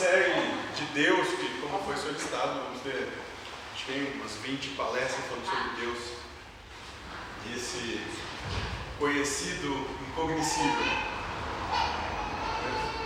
série 0.00 0.32
de 0.76 0.84
Deus, 0.94 1.28
que 1.28 1.60
como 1.60 1.78
foi 1.84 1.94
solicitado, 1.94 2.58
vamos 2.64 2.80
ter, 2.80 3.06
acho 3.74 3.84
que 3.84 3.92
tem 3.92 4.12
umas 4.14 4.32
20 4.36 4.68
palestras 4.70 5.26
falando 5.26 5.44
sobre 5.44 5.84
Deus. 5.84 5.98
E 7.44 7.54
esse 7.54 8.00
conhecido 8.98 9.86
incognoscível. 10.08 10.86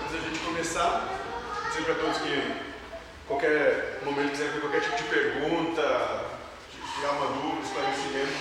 Antes 0.05 0.13
da 0.13 0.29
gente 0.29 0.39
começar, 0.39 1.09
dizer 1.71 1.85
para 1.85 1.95
todos 1.97 2.19
que 2.19 2.63
qualquer 3.27 4.01
momento 4.05 4.31
quiser 4.31 4.61
qualquer 4.61 4.83
tipo 4.83 4.97
de 4.97 5.03
pergunta, 5.03 6.27
tirar 6.95 7.11
uma 7.11 7.27
dúvida, 7.27 7.67
esclarecimento, 7.67 8.33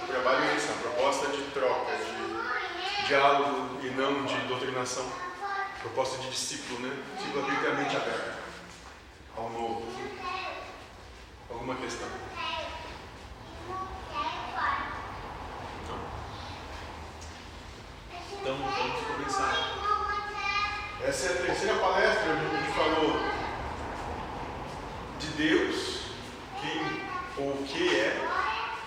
o 0.00 0.06
trabalho 0.06 0.44
é 0.44 0.54
isso, 0.54 0.68
a 0.70 0.80
proposta 0.80 1.26
de 1.26 1.42
troca, 1.50 1.90
de 1.96 3.06
diálogo 3.08 3.80
e 3.82 3.90
não 3.90 4.26
de 4.26 4.36
doutrinação. 4.46 5.31
Proposta 5.82 6.22
de 6.22 6.30
discípulo, 6.30 6.78
né? 6.78 6.96
Discípulo 7.16 7.44
ter 7.44 7.68
a 7.68 7.74
mente 7.74 7.96
aberta 7.96 8.38
ao 9.36 9.50
novo. 9.50 9.82
Alguma 11.50 11.74
questão? 11.74 12.08
Então, 18.32 18.56
vamos 18.56 19.06
começar. 19.06 19.82
Essa 21.04 21.26
é 21.26 21.32
a 21.32 21.46
terceira 21.46 21.78
palestra 21.80 22.32
onde 22.32 22.46
a 22.46 22.60
gente 22.60 22.72
falou 22.72 23.20
de 25.18 25.26
Deus, 25.28 26.02
quem 26.60 27.44
ou 27.44 27.54
o 27.54 27.64
que 27.64 27.88
é, 27.98 28.20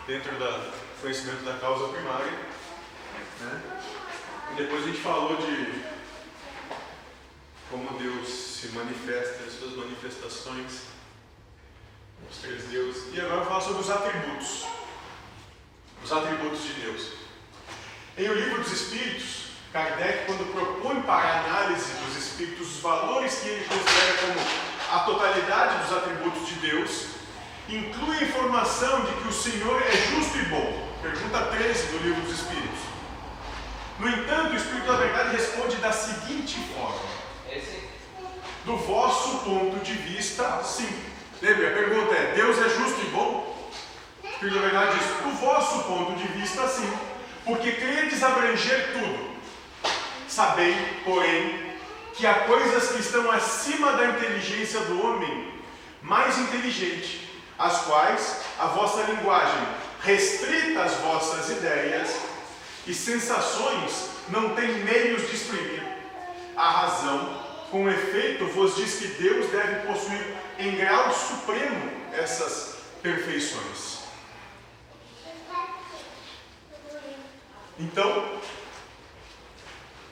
dentro 0.08 0.32
do 0.38 1.02
conhecimento 1.02 1.44
da 1.44 1.58
causa 1.58 1.90
primária. 1.90 2.32
Né? 3.42 3.62
E 4.54 4.56
depois 4.56 4.84
a 4.84 4.88
gente 4.88 5.02
falou 5.02 5.36
de 5.36 5.95
como 7.70 7.98
Deus 7.98 8.28
se 8.28 8.68
manifesta, 8.70 9.44
as 9.46 9.54
suas 9.54 9.76
manifestações, 9.76 10.82
os 12.30 12.38
três 12.38 12.64
deuses. 12.66 13.14
E 13.14 13.20
agora 13.20 13.36
eu 13.36 13.40
vou 13.40 13.46
falar 13.46 13.62
sobre 13.62 13.82
os 13.82 13.90
atributos. 13.90 14.66
Os 16.04 16.12
atributos 16.12 16.64
de 16.64 16.74
Deus. 16.74 17.12
Em 18.18 18.30
O 18.30 18.34
Livro 18.34 18.62
dos 18.62 18.72
Espíritos, 18.72 19.46
Kardec, 19.74 20.26
quando 20.26 20.54
propõe 20.54 21.02
para 21.02 21.28
a 21.28 21.46
análise 21.46 21.92
dos 22.06 22.16
espíritos 22.16 22.76
os 22.76 22.80
valores 22.82 23.40
que 23.40 23.50
ele 23.50 23.66
considera 23.66 24.18
como 24.22 24.96
a 24.96 25.00
totalidade 25.00 25.84
dos 25.84 25.98
atributos 25.98 26.48
de 26.48 26.56
Deus, 26.56 27.08
inclui 27.68 28.18
a 28.18 28.24
informação 28.24 29.02
de 29.02 29.12
que 29.14 29.28
o 29.28 29.34
Senhor 29.34 29.82
é 29.82 29.92
justo 29.92 30.38
e 30.38 30.46
bom. 30.46 30.96
Pergunta 31.02 31.48
13 31.48 31.88
do 31.88 31.98
Livro 32.04 32.22
dos 32.22 32.40
Espíritos. 32.40 32.80
No 34.00 34.08
entanto, 34.08 34.54
o 34.54 34.56
Espírito 34.56 34.88
da 34.88 34.98
Verdade 34.98 35.36
responde 35.36 35.76
da 35.78 35.92
seguinte 35.92 36.58
forma: 36.74 37.25
do 38.66 38.76
vosso 38.78 39.38
ponto 39.40 39.78
de 39.84 39.94
vista, 39.94 40.62
sim. 40.64 40.90
Lembra? 41.42 41.70
A 41.70 41.74
pergunta 41.74 42.14
é: 42.16 42.34
Deus 42.36 42.58
é 42.58 42.70
justo 42.70 43.02
e 43.02 43.10
bom? 43.10 43.56
O 44.24 44.28
Espírito 44.28 44.56
da 44.56 44.62
Verdade 44.62 44.98
diz: 44.98 45.08
do 45.08 45.32
vosso 45.40 45.84
ponto 45.84 46.16
de 46.16 46.28
vista, 46.30 46.68
sim. 46.68 46.92
Porque 47.46 47.74
credes 47.74 48.24
abranger 48.24 48.94
tudo. 48.94 49.36
Sabei, 50.28 50.76
porém, 51.06 51.74
que 52.16 52.26
há 52.26 52.34
coisas 52.34 52.92
que 52.92 53.00
estão 53.00 53.30
acima 53.32 53.94
da 53.94 54.08
inteligência 54.08 54.80
do 54.82 55.06
homem, 55.06 55.54
mais 56.02 56.38
inteligente, 56.40 57.30
as 57.58 57.84
quais 57.84 58.42
a 58.60 58.66
vossa 58.68 59.04
linguagem, 59.04 59.68
restrita 60.02 60.82
às 60.82 60.94
vossas 60.96 61.50
ideias 61.52 62.16
e 62.88 62.94
sensações, 62.94 64.10
não 64.30 64.56
tem 64.56 64.68
meios 64.84 65.30
de 65.30 65.36
exprimir. 65.36 65.84
A 66.56 66.70
razão 66.70 67.45
com 67.72 67.90
efeito, 67.90 68.46
vos 68.48 68.76
diz 68.76 68.96
que 68.96 69.08
Deus 69.08 69.50
deve 69.52 69.88
possuir 69.88 70.36
em 70.60 70.76
grau 70.76 71.14
supremo 71.14 71.92
essas 72.14 72.78
perfeições. 73.02 74.00
Então, 77.78 78.40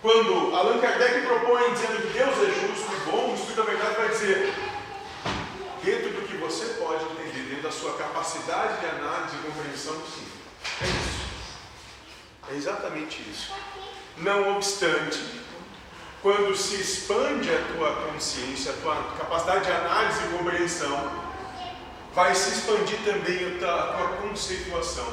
quando 0.01 0.53
Allan 0.53 0.79
Kardec 0.79 1.25
propõe 1.25 1.73
dizendo 1.73 2.01
que 2.01 2.17
Deus 2.17 2.38
é 2.38 2.67
justo 2.67 2.91
e 2.91 3.09
bom, 3.09 3.31
o 3.31 3.35
Espírito 3.35 3.55
da 3.55 3.63
Verdade 3.63 3.95
vai 3.95 4.09
dizer, 4.09 4.53
dentro 5.81 6.09
do 6.09 6.28
que 6.28 6.35
você 6.35 6.66
pode 6.73 7.05
entender, 7.05 7.44
dentro 7.47 7.63
da 7.63 7.72
sua 7.72 7.94
capacidade 7.97 8.81
de 8.81 8.85
análise 8.85 9.38
e 9.38 9.39
compreensão, 9.39 9.95
sim. 10.05 10.28
É 10.81 10.85
isso. 10.85 11.23
É 12.51 12.55
exatamente 12.55 13.22
isso. 13.29 13.53
Não 14.17 14.57
obstante, 14.57 15.19
quando 16.23 16.56
se 16.56 16.75
expande 16.75 17.53
a 17.53 17.61
tua 17.73 17.91
consciência, 18.07 18.72
a 18.72 18.75
tua 18.78 18.95
capacidade 19.19 19.66
de 19.66 19.72
análise 19.73 20.23
e 20.23 20.38
compreensão, 20.38 21.11
vai 22.16 22.34
se 22.34 22.59
expandir 22.59 22.97
também 23.03 23.57
a 23.57 23.59
tua, 23.59 24.17
conceituação. 24.22 25.06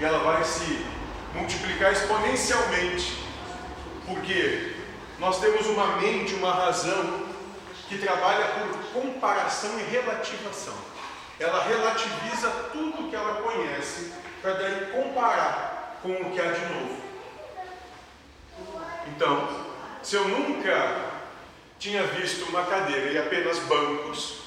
E 0.00 0.04
ela 0.04 0.18
vai 0.18 0.42
se 0.42 0.84
multiplicar 1.32 1.92
exponencialmente. 1.92 3.24
Porque 4.04 4.74
nós 5.20 5.38
temos 5.38 5.64
uma 5.68 5.96
mente, 5.98 6.34
uma 6.34 6.52
razão 6.52 7.28
que 7.88 7.96
trabalha 7.96 8.46
por 8.46 9.02
comparação 9.02 9.78
e 9.78 9.82
relativação. 9.84 10.74
Ela 11.38 11.62
relativiza 11.62 12.50
tudo 12.72 13.08
que 13.08 13.14
ela 13.14 13.42
conhece 13.42 14.12
para 14.42 14.54
daí 14.54 14.86
comparar 14.86 16.00
com 16.02 16.10
o 16.10 16.30
que 16.32 16.40
há 16.40 16.50
de 16.50 16.66
novo. 16.74 16.96
Então, 19.06 19.67
se 20.08 20.16
eu 20.16 20.26
nunca 20.26 21.10
tinha 21.78 22.02
visto 22.02 22.48
uma 22.48 22.64
cadeira 22.64 23.12
e 23.12 23.18
apenas 23.18 23.58
bancos, 23.58 24.38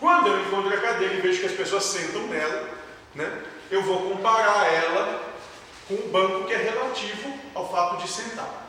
quando 0.00 0.26
eu 0.26 0.40
encontro 0.40 0.74
a 0.74 0.80
cadeira 0.80 1.14
e 1.14 1.20
vejo 1.20 1.38
que 1.38 1.46
as 1.46 1.52
pessoas 1.52 1.84
sentam 1.84 2.26
nela, 2.26 2.68
né, 3.14 3.44
eu 3.70 3.84
vou 3.84 4.10
comparar 4.10 4.66
ela 4.66 5.32
com 5.86 5.94
o 5.94 6.08
banco 6.08 6.48
que 6.48 6.54
é 6.54 6.56
relativo 6.56 7.32
ao 7.54 7.70
fato 7.70 8.02
de 8.02 8.10
sentar. 8.10 8.66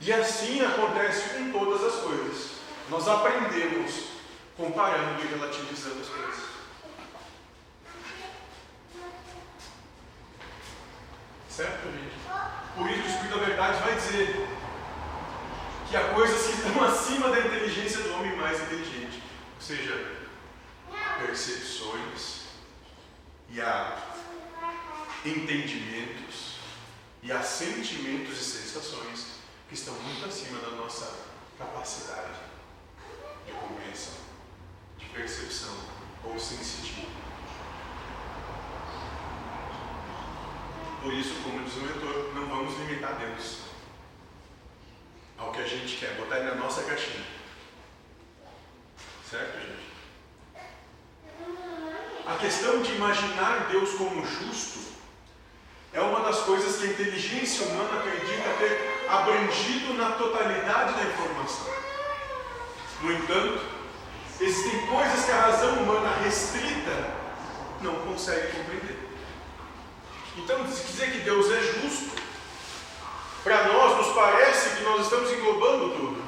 E 0.00 0.10
assim 0.10 0.64
acontece 0.64 1.34
com 1.34 1.52
todas 1.52 1.84
as 1.84 2.00
coisas. 2.00 2.52
Nós 2.88 3.06
aprendemos 3.06 4.04
comparando 4.56 5.22
e 5.22 5.26
relativizando 5.26 6.00
as 6.00 6.08
coisas. 6.08 6.44
Certo, 11.50 11.82
gente? 11.90 12.22
Por 12.74 12.90
isso 12.90 13.02
o 13.02 13.06
Espírito 13.06 13.38
da 13.38 13.44
Verdade 13.44 13.82
vai 13.82 13.94
dizer 13.96 14.61
que 15.92 15.96
há 15.98 16.08
coisas 16.14 16.46
que 16.46 16.52
estão 16.54 16.82
acima 16.84 17.28
da 17.28 17.38
inteligência 17.38 18.02
do 18.02 18.14
homem 18.14 18.34
mais 18.34 18.62
inteligente. 18.62 19.22
Ou 19.56 19.60
seja, 19.60 20.22
percepções 21.18 22.44
e 23.50 23.60
há 23.60 24.02
entendimentos 25.22 26.56
e 27.22 27.30
há 27.30 27.42
sentimentos 27.42 28.40
e 28.40 28.42
sensações 28.42 29.26
que 29.68 29.74
estão 29.74 29.92
muito 29.96 30.24
acima 30.24 30.60
da 30.60 30.70
nossa 30.70 31.14
capacidade 31.58 32.38
de 33.44 33.52
compreensão, 33.52 34.14
de 34.96 35.04
percepção 35.10 35.76
ou 36.24 36.38
sensitiva. 36.40 37.12
Por 41.02 41.12
isso, 41.12 41.34
como 41.42 41.62
diz 41.62 41.76
o 41.76 41.80
mentor, 41.80 42.32
não 42.34 42.46
vamos 42.46 42.78
limitar 42.78 43.18
Deus 43.18 43.71
ao 45.42 45.52
que 45.52 45.60
a 45.60 45.66
gente 45.66 45.96
quer, 45.96 46.14
botar 46.14 46.38
ele 46.38 46.50
na 46.50 46.54
nossa 46.54 46.82
caixinha. 46.82 47.24
Certo, 49.28 49.58
gente? 49.60 49.92
A 52.26 52.36
questão 52.36 52.80
de 52.82 52.92
imaginar 52.92 53.68
Deus 53.70 53.94
como 53.94 54.24
justo 54.24 54.78
é 55.92 56.00
uma 56.00 56.20
das 56.20 56.40
coisas 56.40 56.76
que 56.76 56.86
a 56.86 56.90
inteligência 56.90 57.66
humana 57.66 57.98
acredita 57.98 58.48
ter 58.58 59.06
abrangido 59.08 59.94
na 59.94 60.12
totalidade 60.12 60.94
da 60.94 61.02
informação. 61.02 61.66
No 63.02 63.12
entanto, 63.12 63.60
existem 64.40 64.86
coisas 64.86 65.24
que 65.24 65.32
a 65.32 65.40
razão 65.40 65.82
humana 65.82 66.16
restrita 66.22 66.92
não 67.80 67.96
consegue 68.06 68.56
compreender. 68.56 68.98
Então, 70.36 70.66
se 70.68 70.84
dizer 70.84 71.10
que 71.10 71.18
Deus 71.18 71.50
é 71.50 71.60
justo, 71.60 72.22
para 73.42 73.64
nós 73.64 73.81
parece 74.14 74.76
que 74.76 74.82
nós 74.84 75.02
estamos 75.02 75.30
englobando 75.30 75.90
tudo. 75.90 76.22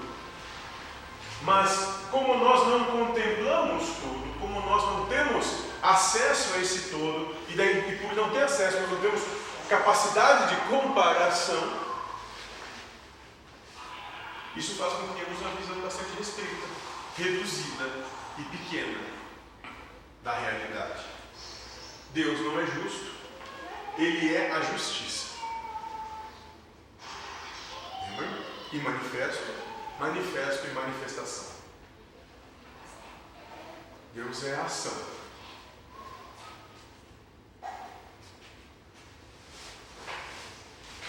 Mas 1.42 1.94
como 2.10 2.36
nós 2.36 2.66
não 2.68 2.84
contemplamos 2.84 3.84
tudo, 4.00 4.38
como 4.40 4.60
nós 4.60 4.82
não 4.84 5.06
temos 5.06 5.64
acesso 5.82 6.54
a 6.54 6.58
esse 6.58 6.90
todo, 6.90 7.36
e, 7.48 7.54
daí, 7.54 7.92
e 7.92 7.98
por 7.98 8.14
não 8.14 8.30
ter 8.30 8.44
acesso, 8.44 8.80
nós 8.80 8.90
não 8.90 9.00
temos 9.00 9.20
capacidade 9.68 10.54
de 10.54 10.60
comparação, 10.62 11.84
isso 14.56 14.76
faz 14.76 14.92
com 14.92 15.08
que 15.08 15.14
tenhamos 15.14 15.40
uma 15.40 15.50
visão 15.56 15.80
bastante 15.80 16.16
restrita, 16.16 16.66
reduzida 17.18 17.90
e 18.38 18.42
pequena 18.44 18.98
da 20.22 20.32
realidade. 20.32 21.04
Deus 22.12 22.40
não 22.40 22.60
é 22.60 22.66
justo, 22.66 23.10
Ele 23.98 24.34
é 24.34 24.52
a 24.52 24.60
justiça. 24.60 25.34
Lembra? 27.02 27.94
E 28.72 28.78
manifesto 28.78 29.64
manifesto 29.98 30.66
e 30.66 30.70
manifestação. 30.70 31.54
Deus 34.14 34.44
é 34.44 34.54
ação. 34.56 34.92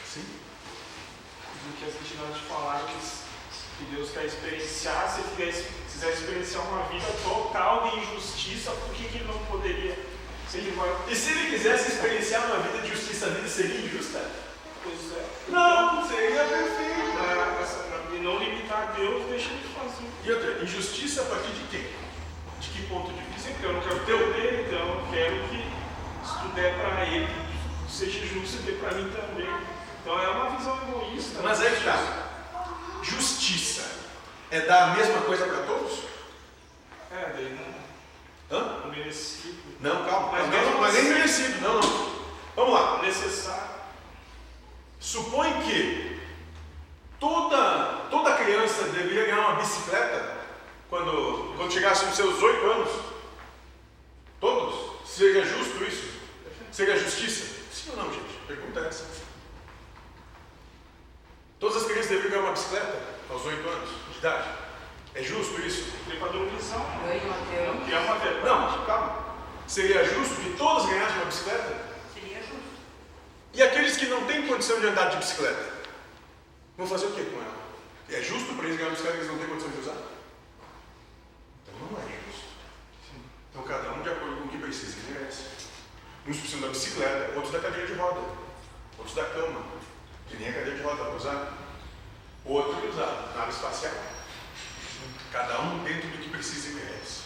Sim? 0.05 0.25
Do 1.63 1.77
que 1.77 1.85
a 1.85 1.89
gente 1.89 2.15
não 2.15 2.33
te 2.33 2.39
falar 2.45 2.85
que, 2.85 3.25
Deus 3.93 4.11
quer 4.11 4.25
experienciar, 4.25 5.13
se 5.13 5.19
ele 5.19 5.53
quiser 5.91 6.13
experienciar 6.13 6.65
uma 6.67 6.83
vida 6.87 7.05
total 7.23 7.89
de 7.89 7.99
injustiça, 7.99 8.71
por 8.71 8.95
que, 8.95 9.09
que 9.09 9.17
ele 9.17 9.27
não 9.27 9.45
poderia? 9.45 9.97
Se 10.49 10.57
ele 10.57 10.71
vai... 10.71 10.89
E 11.09 11.15
se 11.15 11.31
ele 11.31 11.51
quisesse 11.51 11.91
experienciar 11.91 12.45
uma 12.45 12.59
vida 12.59 12.81
de 12.81 12.95
justiça, 12.95 13.25
a 13.25 13.29
vida 13.29 13.49
seria 13.49 13.81
injusta? 13.81 14.31
Pois 14.81 15.11
é. 15.11 15.25
Não, 15.49 16.07
seria 16.07 16.45
perfeito. 16.45 16.94
E 18.13 18.19
não 18.19 18.37
limitar 18.39 18.93
Deus, 18.95 19.25
deixa 19.29 19.49
ele 19.49 19.67
fazer. 19.77 20.07
E 20.23 20.31
outra, 20.31 20.63
injustiça 20.63 21.21
a 21.21 21.25
partir 21.25 21.51
de 21.51 21.67
quem? 21.67 21.81
De 22.61 22.69
que 22.69 22.87
ponto 22.87 23.11
de 23.11 23.21
vista? 23.33 23.49
Porque 23.51 23.65
eu 23.65 23.73
não 23.73 23.81
quero 23.81 24.05
teu 24.05 24.33
dele, 24.33 24.65
então 24.67 24.79
eu 24.79 25.07
quero 25.11 25.35
que 25.49 25.57
se 26.25 26.39
tu 26.39 26.47
der 26.55 26.75
para 26.79 27.05
ele, 27.05 27.27
seja 27.89 28.25
justo 28.25 28.57
e 28.57 28.61
dê 28.63 28.71
para 28.73 28.91
mim 28.93 29.11
também. 29.11 29.49
Então 30.01 30.21
é 30.21 30.27
uma 30.29 30.49
visão 30.57 30.77
egoísta. 30.87 31.41
Mas 31.43 31.61
é 31.61 31.71
que 31.71 31.83
tá. 31.83 32.25
Justiça 33.03 33.85
é 34.49 34.61
dar 34.61 34.91
a 34.91 34.95
mesma 34.95 35.21
coisa 35.21 35.45
para 35.45 35.63
todos? 35.63 35.99
É, 37.11 37.33
daí 37.35 37.59
não. 37.59 38.57
Hã? 38.57 38.79
Não 38.83 38.91
merecido. 38.91 39.57
Não, 39.81 40.05
calma. 40.05 40.31
Mas, 40.31 40.49
não, 40.49 40.71
não, 40.71 40.81
mas 40.81 40.93
nem 40.93 41.03
assim- 41.03 41.13
merecido. 41.13 41.61
Não, 41.61 41.73
não. 41.81 42.15
Vamos 42.55 42.73
lá. 42.73 43.01
Necessário. 43.01 43.75
Supõe 44.99 45.51
que 45.63 46.19
toda, 47.19 48.05
toda 48.11 48.35
criança 48.35 48.83
deveria 48.83 49.25
ganhar 49.25 49.39
uma 49.39 49.55
bicicleta 49.55 50.35
quando, 50.89 51.55
quando 51.57 51.71
chegasse 51.73 52.04
nos 52.04 52.04
seus 52.15 52.41
oito 52.41 52.65
anos. 52.65 52.91
Todos? 54.39 55.09
Seria 55.09 55.45
justo 55.45 55.83
isso? 55.83 56.19
Seria 56.71 56.97
justiça? 56.97 57.45
Sim 57.71 57.91
ou 57.91 57.97
não, 57.97 58.13
gente? 58.13 58.39
Pergunta 58.47 58.79
é 58.79 58.87
essa. 58.87 59.05
Todas 61.59 61.77
as 61.77 61.83
crianças 61.83 62.09
deveriam 62.09 62.31
ganhar 62.31 62.43
uma 62.43 62.51
bicicleta 62.51 63.01
aos 63.29 63.45
oito 63.45 63.67
anos 63.67 63.89
de 64.11 64.17
idade. 64.17 64.49
É 65.13 65.23
justo 65.23 65.59
isso? 65.61 65.91
Tem 66.07 66.19
padronização. 66.19 66.85
Ganha 67.05 67.23
uma 67.23 67.85
Que 67.85 67.93
é 67.93 67.99
uma 67.99 68.15
verdade. 68.17 68.45
Não, 68.45 68.85
calma. 68.85 69.25
Seria 69.67 70.03
justo 70.03 70.35
que 70.35 70.57
todas 70.57 70.85
ganhassem 70.85 71.15
uma 71.15 71.25
bicicleta? 71.25 71.85
Seria 72.13 72.39
justo. 72.39 72.63
E 73.53 73.63
aqueles 73.63 73.97
que 73.97 74.05
não 74.07 74.25
têm 74.25 74.45
condição 74.47 74.79
de 74.79 74.87
andar 74.87 75.09
de 75.09 75.17
bicicleta? 75.17 75.73
Vão 76.77 76.85
fazer 76.85 77.07
o 77.07 77.11
que 77.11 77.23
com 77.25 77.41
ela? 77.41 77.55
É 78.09 78.21
justo 78.21 78.53
para 78.53 78.65
eles 78.65 78.77
ganhar 78.77 78.89
uma 78.89 78.95
bicicleta 78.95 79.17
que 79.17 79.23
eles 79.23 79.31
não 79.31 79.39
têm 79.39 79.47
condição 79.47 79.71
de 79.71 79.79
usar? 79.79 79.97
Então 81.67 81.87
não 81.91 81.97
é 81.97 82.03
justo. 82.03 82.49
Então 83.49 83.63
cada 83.63 83.91
um 83.93 84.01
de 84.01 84.09
acordo 84.09 84.35
com 84.35 84.43
o 84.43 84.47
que 84.49 84.57
precisa 84.57 84.97
e 84.99 85.11
merece. 85.13 85.43
Uns 86.27 86.37
precisam 86.37 86.61
da 86.61 86.69
bicicleta, 86.69 87.33
outros 87.35 87.53
da 87.53 87.59
cadeira 87.59 87.85
de 87.85 87.93
roda, 87.93 88.19
outros 88.97 89.15
da 89.15 89.25
cama, 89.25 89.61
que 90.27 90.37
nem 90.37 90.49
a 90.49 90.53
cadeira 90.53 90.77
de 90.77 90.83
roda 90.83 91.03
para 91.03 91.15
usar. 91.15 91.53
Outros 92.43 92.95
da 92.95 93.33
nave 93.35 93.51
espacial. 93.51 93.93
Cada 95.31 95.61
um 95.61 95.83
dentro 95.83 96.09
do 96.09 96.17
que 96.17 96.29
precisa 96.29 96.69
e 96.69 96.73
merece. 96.73 97.21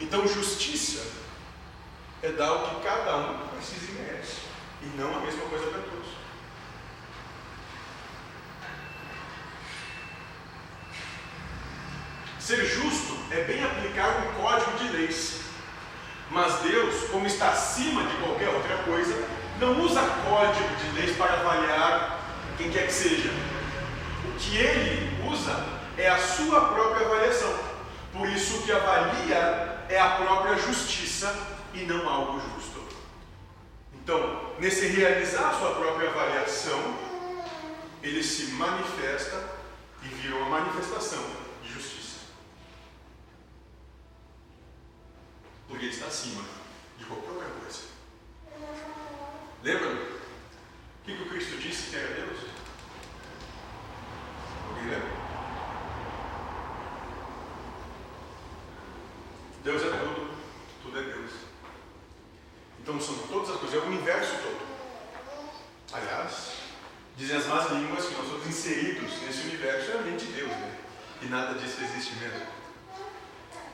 Então 0.00 0.26
justiça 0.26 1.04
é 2.22 2.30
dar 2.32 2.52
o 2.52 2.68
que 2.68 2.84
cada 2.84 3.16
um 3.16 3.48
precisa 3.48 3.90
e 3.90 3.94
merece. 3.94 4.42
E 4.82 4.86
não 4.96 5.16
a 5.16 5.20
mesma 5.20 5.46
coisa 5.46 5.66
para 5.66 5.80
todos. 5.82 6.08
Ser 12.38 12.64
justo 12.66 13.16
é 13.32 13.44
bem 13.44 13.64
aplicar 13.64 14.20
leis. 14.20 14.31
Mas 16.32 16.60
Deus, 16.60 17.10
como 17.10 17.26
está 17.26 17.50
acima 17.50 18.04
de 18.04 18.16
qualquer 18.16 18.48
outra 18.48 18.78
coisa, 18.78 19.14
não 19.60 19.82
usa 19.82 20.00
código 20.00 20.76
de 20.76 20.98
leis 20.98 21.16
para 21.16 21.34
avaliar 21.34 22.18
quem 22.56 22.70
quer 22.70 22.86
que 22.86 22.92
seja. 22.92 23.30
O 24.24 24.38
que 24.38 24.56
ele 24.56 25.30
usa 25.30 25.54
é 25.98 26.08
a 26.08 26.18
sua 26.18 26.72
própria 26.72 27.06
avaliação. 27.06 27.54
Por 28.14 28.26
isso, 28.30 28.56
o 28.56 28.62
que 28.62 28.72
avalia 28.72 29.84
é 29.90 30.00
a 30.00 30.08
própria 30.12 30.56
justiça 30.56 31.34
e 31.74 31.80
não 31.80 32.08
algo 32.08 32.40
justo. 32.40 32.82
Então, 33.94 34.54
nesse 34.58 34.86
realizar 34.86 35.50
a 35.50 35.58
sua 35.58 35.74
própria 35.74 36.08
avaliação, 36.08 36.80
ele 38.02 38.22
se 38.22 38.52
manifesta 38.52 39.38
e 40.02 40.08
vira 40.08 40.36
uma 40.36 40.60
manifestação 40.60 41.22
de 41.62 41.74
justiça. 41.74 42.01
Porque 45.82 45.96
está 45.96 46.06
acima 46.06 46.44
de 46.96 47.04
qualquer 47.06 47.30
outra 47.30 47.48
coisa. 47.48 47.80
Lembra? 49.64 49.88
O 49.88 51.04
que, 51.04 51.16
que 51.16 51.22
o 51.24 51.28
Cristo 51.28 51.56
disse 51.56 51.90
que 51.90 51.96
era 51.96 52.14
Deus? 52.14 52.38
Alguém 54.68 54.84
lembra? 54.84 55.10
Deus 59.64 59.82
é 59.82 59.88
tudo, 59.88 60.30
tudo 60.84 60.98
é 61.00 61.02
Deus. 61.02 61.30
Então 62.78 63.00
são 63.00 63.18
todas 63.26 63.50
as 63.50 63.56
coisas, 63.56 63.82
é 63.82 63.84
o 63.84 63.86
universo 63.88 64.36
todo. 64.36 64.60
Aliás, 65.94 66.58
dizem 67.16 67.38
as 67.38 67.46
más 67.48 67.72
línguas 67.72 68.06
que 68.06 68.14
nós 68.14 68.28
somos 68.28 68.46
inseridos 68.46 69.20
nesse 69.22 69.48
universo, 69.48 69.90
é 69.90 69.98
a 69.98 70.02
mente 70.02 70.26
de 70.26 70.32
Deus, 70.32 70.48
né? 70.48 70.78
E 71.22 71.26
nada 71.26 71.58
disso 71.58 71.82
existe 71.82 72.14
mesmo. 72.20 72.61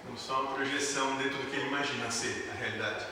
Não 0.08 0.16
só 0.16 0.40
uma 0.40 0.54
projeção 0.54 1.16
dentro 1.16 1.38
do 1.38 1.50
que 1.50 1.56
ele 1.56 1.68
imagina 1.68 2.10
ser 2.10 2.50
a 2.52 2.58
realidade. 2.58 3.06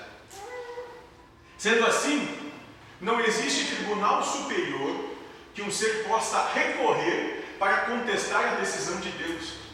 Sendo 1.59 1.87
assim, 1.87 2.53
não 3.01 3.21
existe 3.21 3.77
tribunal 3.77 4.23
superior 4.23 5.17
que 5.55 5.63
um 5.63 5.71
ser 5.71 6.05
possa 6.09 6.49
recorrer 6.55 7.57
para 7.59 7.79
contestar 7.83 8.53
a 8.53 8.55
decisão 8.57 9.01
de 9.01 9.11
Deus. 9.11 9.67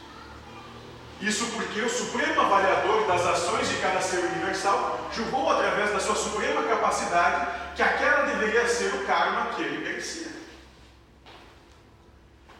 Isso 1.21 1.47
porque 1.53 1.81
o 1.81 1.89
supremo 1.89 2.41
avaliador 2.41 3.07
das 3.07 3.25
ações 3.25 3.69
de 3.69 3.77
cada 3.77 4.01
ser 4.01 4.19
universal 4.19 5.09
julgou 5.13 5.49
através 5.51 5.93
da 5.93 6.01
sua 6.01 6.17
suprema 6.17 6.65
capacidade 6.65 7.75
que 7.77 7.83
aquela 7.83 8.23
deveria 8.23 8.67
ser 8.67 8.93
o 8.95 9.07
karma 9.07 9.55
que 9.55 9.62
ele 9.62 9.85
merecia. 9.85 10.33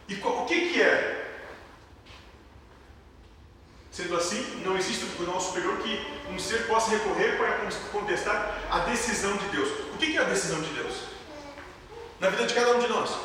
E 0.07 0.15
o 0.15 0.45
que, 0.45 0.69
que 0.69 0.81
é? 0.81 1.22
Sendo 3.93 4.17
assim, 4.17 4.61
não 4.65 4.75
existe 4.75 5.05
um 5.05 5.09
tribunal 5.09 5.39
superior 5.39 5.77
que 5.77 6.03
um 6.27 6.39
ser 6.39 6.65
possa 6.65 6.89
recorrer 6.89 7.37
para 7.37 7.69
contestar 7.91 8.59
a 8.71 8.79
decisão 8.79 9.37
de 9.37 9.47
Deus. 9.49 9.69
O 9.93 9.97
que, 9.99 10.17
é 10.17 10.19
a 10.19 10.23
decisão 10.23 10.59
de 10.63 10.73
Deus? 10.73 10.95
Na 12.19 12.31
vida 12.31 12.47
de 12.47 12.55
cada 12.55 12.75
um 12.75 12.79
de 12.79 12.87
nós. 12.87 13.11
O 13.11 13.19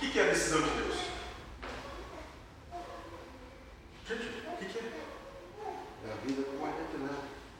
que, 0.00 0.18
é 0.18 0.24
a 0.24 0.32
decisão 0.32 0.60
de 0.60 0.70
Deus? 0.70 0.96
Gente, 4.08 4.24
o 4.24 4.56
que, 4.56 4.78
é? 4.78 4.82
É 6.08 6.12
a 6.12 6.16
vida 6.26 6.42
como 6.42 6.64
leva. 6.64 6.78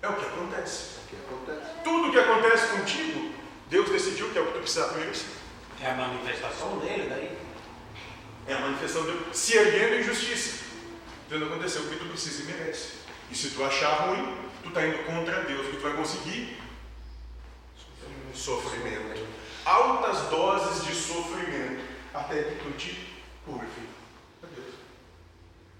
É 0.03 0.09
o 0.09 0.17
que 0.17 0.27
acontece. 0.27 0.97
É 0.97 1.01
o 1.05 1.07
que 1.07 1.17
acontece. 1.17 1.61
Tudo 1.85 2.11
que 2.11 2.19
acontece 2.19 2.77
contigo, 2.77 3.35
Deus 3.71 3.89
decidiu 3.89 4.31
que 4.31 4.39
é 4.39 4.41
o 4.41 4.47
que 4.47 4.55
tu 4.55 4.59
precisa 4.59 4.89
para 4.89 5.05
isso. 5.05 5.27
É 5.81 5.93
a 5.93 5.95
manifestação 5.95 6.81
dele 6.81 7.09
daí. 7.09 7.39
É 8.49 8.55
a 8.55 8.61
manifestação 8.63 9.03
de 9.03 9.13
Deus 9.13 9.37
se 9.37 9.57
erguendo 9.57 9.95
em 9.95 10.03
justiça. 10.03 10.58
Vendo 11.29 11.45
acontecer 11.45 11.81
o 11.81 11.89
que 11.89 11.97
tu 11.97 12.07
precisa 12.07 12.43
e 12.43 12.47
merece. 12.47 12.95
E 13.31 13.35
se 13.37 13.51
tu 13.51 13.63
achar 13.63 14.07
ruim, 14.07 14.37
tu 14.63 14.69
está 14.69 14.87
indo 14.87 15.05
contra 15.05 15.43
Deus. 15.45 15.67
O 15.67 15.71
que 15.71 15.77
tu 15.77 15.83
vai 15.83 15.95
conseguir? 15.95 16.59
Sofrimento. 18.35 19.27
Altas 19.65 20.31
doses 20.31 20.87
de 20.87 20.95
sofrimento. 20.95 21.85
Até 22.15 22.43
que 22.45 22.65
tu 22.65 22.71
te 22.79 23.09
Deus. 23.47 24.75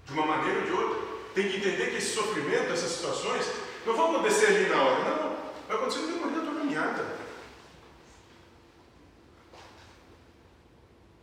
De 0.05 0.13
uma 0.13 0.25
maneira 0.25 0.59
ou 0.59 0.65
de 0.65 0.71
outra. 0.71 1.09
Tem 1.33 1.49
que 1.49 1.57
entender 1.57 1.91
que 1.91 1.97
esse 1.97 2.13
sofrimento, 2.13 2.71
essas 2.71 2.91
situações, 2.91 3.45
não 3.85 3.95
vão 3.95 4.11
acontecer 4.11 4.47
ali 4.47 4.69
na 4.69 4.81
hora. 4.81 5.03
Não. 5.03 5.37
Vai 5.67 5.77
acontecer 5.77 5.99
no 5.99 6.13
decorrer 6.13 6.35
da 6.35 6.41
tua 6.41 6.55
caminhada. 6.55 7.17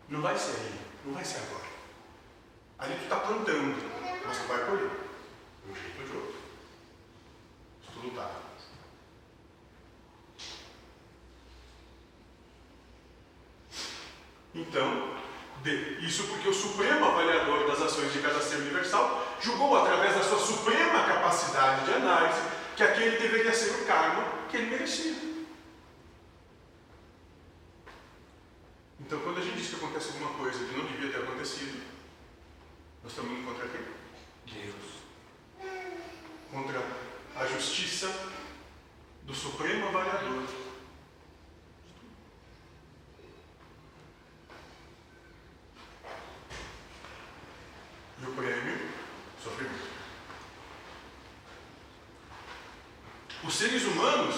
Não 0.09 0.21
vai 0.21 0.37
ser 0.37 0.51
ali. 0.51 0.81
Não 1.05 1.15
vai 1.15 1.25
ser 1.25 1.39
agora. 1.39 1.67
Ali 2.79 2.95
tu 2.97 3.03
está 3.05 3.17
plantando, 3.17 3.96
mas 4.27 4.39
tu 4.39 4.49
vai 4.49 4.65
colher. 4.67 4.91
De 5.65 5.71
um 5.71 5.75
jeito 5.75 6.01
ou 6.01 6.07
de 6.07 6.17
outro. 6.17 6.35
Se 7.83 7.93
tu 7.93 8.07
lutar. 8.07 8.31
Então, 14.55 15.17
isso 16.01 16.25
porque 16.29 16.49
o 16.49 16.55
supremo 16.55 17.05
avaliador 17.05 17.67
das 17.67 17.83
ações 17.83 18.13
de 18.13 18.21
cada 18.21 18.41
ser 18.41 18.57
universal 18.57 19.37
julgou 19.41 19.77
através 19.77 20.15
da 20.15 20.23
sua 20.23 20.39
suprema 20.39 21.05
capacidade 21.05 21.85
de 21.85 21.93
análise 21.93 22.41
que 22.77 22.83
aquele 22.83 23.19
deveria 23.19 23.53
ser 23.53 23.83
o 23.83 23.87
karma 23.87 24.25
que 24.49 24.57
ele 24.57 24.71
merecia. 24.71 25.15
Então, 29.01 29.21
quando 29.21 29.39
a 29.39 29.41
gente 29.41 29.57
diz 29.57 29.69
que 29.69 29.77
acontece 29.77 30.09
alguma 30.09 30.35
coisa 30.35 30.65
que 30.65 30.77
não 30.77 30.85
devia 30.85 31.13
ter 31.13 31.23
acontecido, 31.23 31.81
nós 33.03 33.13
estamos 33.13 33.33
indo 33.33 33.47
contra 33.47 33.69
quem? 33.69 33.83
Deus. 34.53 34.75
Contra 36.51 36.83
a 37.37 37.47
justiça 37.47 38.09
do 39.23 39.35
Supremo 39.35 39.89
Avaliador. 39.89 40.45
E 48.19 48.25
o 48.25 48.35
prêmio? 48.35 48.89
Sofrimento. 49.43 49.87
Os 53.47 53.55
seres 53.55 53.85
humanos 53.85 54.35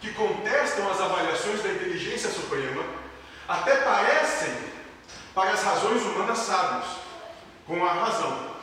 que 0.00 0.12
contestam 0.12 0.90
as 0.90 1.00
avaliações 1.00 1.62
da 1.62 1.68
inteligência 1.70 2.28
suprema 2.30 2.84
até 3.48 3.76
parecem, 3.76 4.74
para 5.34 5.50
as 5.50 5.62
razões 5.62 6.02
humanas, 6.02 6.38
sábios, 6.38 6.96
com 7.66 7.84
a 7.84 7.92
razão, 7.92 8.56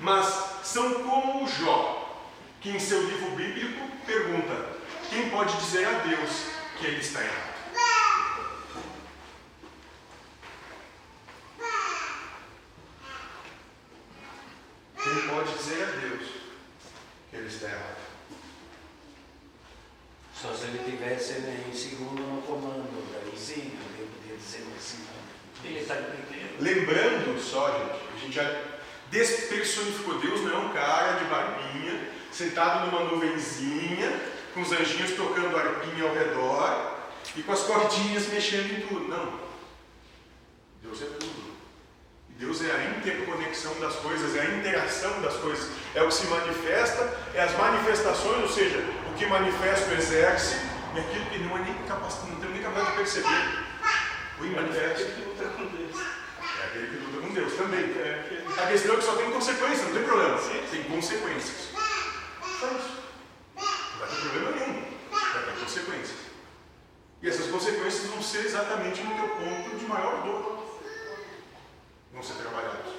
mas 0.00 0.26
são 0.62 1.02
como 1.02 1.44
o 1.44 1.48
Jó, 1.48 2.24
que 2.60 2.70
em 2.70 2.78
seu 2.78 3.02
livro 3.02 3.30
bíblico 3.30 3.88
pergunta: 4.04 4.76
quem 5.08 5.30
pode 5.30 5.56
dizer 5.56 5.86
a 5.86 5.98
Deus 6.00 6.30
que 6.78 6.86
ele 6.86 7.00
está 7.00 7.22
errado? 7.22 7.56
Quem 15.02 15.28
pode 15.28 15.52
dizer 15.56 15.82
a 15.82 16.00
Deus 16.00 16.28
que 17.30 17.36
ele 17.36 17.46
está 17.46 17.68
errado? 17.68 18.06
Só 20.40 20.52
se 20.52 20.64
ele 20.64 20.90
tivesse 20.90 21.32
em 21.32 21.72
segundo 21.72 22.20
no 22.20 22.42
comando, 22.42 23.10
daí 23.10 23.38
sim, 23.38 23.72
ele 23.96 24.10
podia 24.14 24.25
dizer 24.25 24.25
assim. 24.25 24.25
Ele 24.25 24.25
está 24.25 24.25
entendendo. 24.25 24.25
Lembrando 26.60 27.40
só, 27.40 27.70
gente, 27.72 28.00
a 28.14 28.20
gente 28.20 28.34
já 28.34 28.62
despersonificou. 29.10 30.18
Deus 30.18 30.40
não 30.42 30.52
é 30.52 30.58
um 30.58 30.72
cara 30.72 31.12
de 31.12 31.24
barbinha, 31.24 32.10
sentado 32.32 32.86
numa 32.86 33.04
nuvenzinha, 33.04 34.20
com 34.54 34.62
os 34.62 34.72
anjinhos 34.72 35.12
tocando 35.12 35.56
arpinha 35.56 36.04
ao 36.04 36.14
redor 36.14 36.96
e 37.34 37.42
com 37.42 37.52
as 37.52 37.60
cordinhas 37.60 38.28
mexendo 38.28 38.72
em 38.72 38.86
tudo. 38.86 39.08
Não. 39.08 39.40
Deus 40.82 41.02
é 41.02 41.06
tudo. 41.06 41.56
Deus 42.38 42.62
é 42.62 42.70
a 42.70 42.98
interconexão 42.98 43.78
das 43.80 43.96
coisas, 43.96 44.36
é 44.36 44.40
a 44.42 44.56
interação 44.56 45.22
das 45.22 45.34
coisas. 45.36 45.68
É 45.94 46.02
o 46.02 46.08
que 46.08 46.14
se 46.14 46.26
manifesta, 46.26 47.18
é 47.34 47.42
as 47.42 47.56
manifestações, 47.56 48.42
ou 48.42 48.48
seja, 48.48 48.78
o 49.10 49.14
que 49.14 49.26
manifesta 49.26 49.90
o 49.90 49.94
exerce 49.94 50.56
e 50.94 51.00
aquilo 51.00 51.26
que 51.26 51.38
não 51.38 51.56
é 51.56 51.60
nem 51.62 51.74
capaz, 51.88 52.16
não 52.28 52.36
tem 52.36 52.50
nem 52.50 52.62
capacidade 52.62 52.90
de 52.90 52.96
perceber. 52.96 53.65
O 54.38 54.44
manifesta. 54.44 55.04
que 55.04 55.20
luta 55.22 55.44
com 55.56 55.66
Deus. 55.66 55.96
É 55.96 56.66
aquele 56.66 56.86
que 56.88 56.96
luta 57.04 57.26
com 57.26 57.34
Deus 57.34 57.52
também. 57.54 57.80
É 57.98 58.20
aquele- 58.20 58.60
A 58.60 58.66
questão 58.68 58.94
é 58.94 58.98
que 58.98 59.04
só 59.04 59.16
tem 59.16 59.30
consequência, 59.30 59.84
não 59.84 59.92
tem 59.94 60.04
problema. 60.04 60.38
Sim. 60.38 60.62
Tem 60.70 60.82
consequências. 60.84 61.68
Só 62.60 62.66
isso. 62.68 63.02
Não 63.56 63.98
vai 63.98 64.08
ter 64.08 64.16
problema 64.16 64.50
nenhum. 64.52 64.82
Vai 65.10 65.44
ter 65.44 65.60
consequências. 65.60 66.16
E 67.22 67.28
essas 67.28 67.50
consequências 67.50 68.06
vão 68.06 68.22
ser 68.22 68.44
exatamente 68.46 69.02
no 69.02 69.14
teu 69.14 69.28
ponto 69.36 69.76
de 69.78 69.84
maior 69.86 70.22
dor. 70.22 70.66
Vão 72.12 72.22
ser 72.22 72.34
trabalhados. 72.34 72.92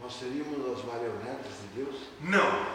Nós 0.00 0.12
seríamos 0.18 0.78
as 0.78 0.84
marionetas 0.84 1.52
de 1.62 1.82
Deus? 1.84 1.96
Não. 2.20 2.66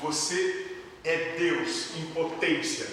Você 0.00 0.76
é 1.04 1.36
Deus 1.38 1.96
em 1.96 2.06
potência. 2.12 2.86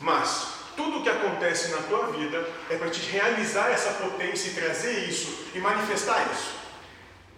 Mas 0.00 0.57
tudo 0.78 1.00
o 1.00 1.02
que 1.02 1.08
acontece 1.08 1.72
na 1.72 1.82
tua 1.82 2.06
vida 2.12 2.48
é 2.70 2.76
para 2.76 2.88
te 2.88 3.00
realizar 3.10 3.68
essa 3.68 3.94
potência 3.94 4.50
e 4.50 4.54
trazer 4.54 5.08
isso 5.08 5.48
e 5.52 5.58
manifestar 5.58 6.24
isso. 6.32 6.56